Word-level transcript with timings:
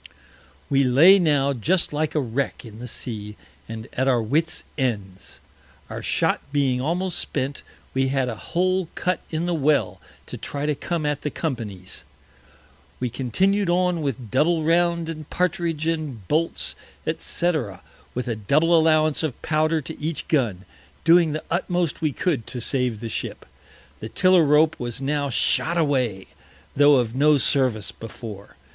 We 0.67 0.83
lay 0.83 1.19
now 1.19 1.53
just 1.53 1.93
like 1.93 2.15
a 2.15 2.19
Wreck 2.19 2.65
in 2.65 2.79
the 2.79 2.87
Sea, 2.87 3.37
and 3.69 3.87
at 3.93 4.07
our 4.07 4.19
Wits 4.19 4.63
Ends. 4.75 5.41
Our 5.91 6.01
Shot 6.01 6.41
being 6.51 6.81
almost 6.81 7.19
spent, 7.19 7.61
we 7.93 8.07
had 8.07 8.27
a 8.27 8.33
Hole 8.35 8.89
cut 8.95 9.19
in 9.29 9.45
the 9.45 9.53
Well 9.53 10.01
to 10.25 10.37
try 10.37 10.65
to 10.65 10.73
come 10.73 11.05
at 11.05 11.21
the 11.21 11.29
Company's. 11.29 12.03
We 12.99 13.11
continued 13.11 13.69
on 13.69 14.01
with 14.01 14.31
Double 14.31 14.63
round 14.63 15.07
and 15.07 15.29
Partridge, 15.29 15.85
and 15.85 16.27
Bolts, 16.27 16.75
&c. 17.05 17.51
with 18.15 18.27
a 18.27 18.35
Double 18.35 18.75
Allowance 18.75 19.21
of 19.21 19.39
Powder 19.43 19.81
to 19.81 19.99
each 20.01 20.27
Gun, 20.27 20.65
doing 21.03 21.33
the 21.33 21.43
utmost 21.51 22.01
we 22.01 22.11
could 22.11 22.47
to 22.47 22.59
save 22.59 23.01
the 23.01 23.09
Ship. 23.09 23.45
The 23.99 24.09
Tiller 24.09 24.45
rope 24.45 24.79
was 24.79 24.99
now 24.99 25.29
shot 25.29 25.77
away, 25.77 26.25
tho' 26.75 26.95
of 26.95 27.13
no 27.13 27.37
Service 27.37 27.91
before. 27.91 28.55